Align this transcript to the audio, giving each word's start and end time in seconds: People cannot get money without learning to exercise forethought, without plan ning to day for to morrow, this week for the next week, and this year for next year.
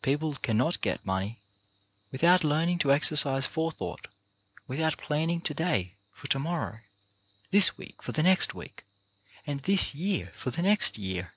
People 0.00 0.34
cannot 0.36 0.80
get 0.80 1.04
money 1.04 1.40
without 2.10 2.42
learning 2.42 2.78
to 2.78 2.90
exercise 2.90 3.44
forethought, 3.44 4.08
without 4.66 4.96
plan 4.96 5.26
ning 5.26 5.40
to 5.42 5.52
day 5.52 5.92
for 6.10 6.26
to 6.28 6.38
morrow, 6.38 6.78
this 7.50 7.76
week 7.76 8.02
for 8.02 8.12
the 8.12 8.22
next 8.22 8.54
week, 8.54 8.86
and 9.46 9.60
this 9.64 9.94
year 9.94 10.32
for 10.34 10.50
next 10.62 10.96
year. 10.96 11.34